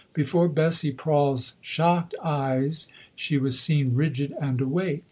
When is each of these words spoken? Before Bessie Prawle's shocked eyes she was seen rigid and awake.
Before 0.15 0.47
Bessie 0.49 0.91
Prawle's 0.91 1.57
shocked 1.61 2.15
eyes 2.23 2.87
she 3.15 3.37
was 3.37 3.59
seen 3.59 3.93
rigid 3.93 4.33
and 4.41 4.59
awake. 4.59 4.99